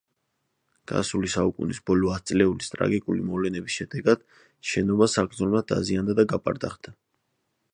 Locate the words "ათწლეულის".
2.15-2.73